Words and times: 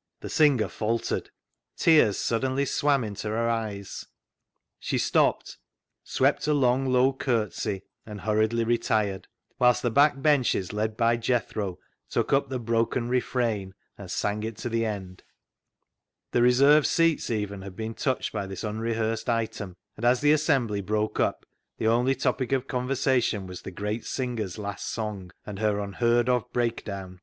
"The 0.22 0.30
singer 0.30 0.68
faltered; 0.68 1.28
tears 1.76 2.16
suddenly 2.16 2.64
swam 2.64 3.04
into 3.04 3.28
her 3.28 3.46
eyes; 3.50 4.06
she 4.78 4.96
stopped, 4.96 5.58
swept 6.02 6.46
a 6.46 6.54
long, 6.54 6.86
low 6.90 7.12
curtsey, 7.12 7.82
and 8.06 8.22
hurriedly 8.22 8.64
retired— 8.64 9.28
whilst 9.58 9.82
the 9.82 9.90
back 9.90 10.12
''THE 10.14 10.16
ZEAL 10.16 10.20
OF 10.20 10.24
THINE 10.24 10.40
HOUSE" 10.40 10.50
345 10.70 10.96
benches, 10.96 10.96
led 10.96 10.96
by 10.96 11.16
Jethro, 11.18 11.78
took 12.08 12.32
up 12.32 12.48
the 12.48 12.58
broken 12.58 13.10
refrain 13.10 13.74
and 13.98 14.10
sang 14.10 14.42
it 14.44 14.56
to 14.56 14.70
the 14.70 14.86
end. 14.86 15.22
The 16.32 16.40
reserved 16.40 16.86
seats 16.86 17.28
even 17.28 17.60
had 17.60 17.76
been 17.76 17.92
touched 17.92 18.32
by 18.32 18.46
this 18.46 18.64
unrehearsed 18.64 19.28
item, 19.28 19.76
and 19.94 20.06
as 20.06 20.22
the 20.22 20.32
assembly 20.32 20.80
broke 20.80 21.20
up 21.20 21.44
the 21.76 21.86
only 21.88 22.14
topic 22.14 22.52
of 22.52 22.66
conversation 22.66 23.46
was 23.46 23.60
the 23.60 23.70
great 23.70 24.06
singer's 24.06 24.56
last 24.56 24.88
song, 24.88 25.32
and 25.44 25.58
her 25.58 25.80
unheard 25.80 26.30
of 26.30 26.50
breakdown. 26.50 27.20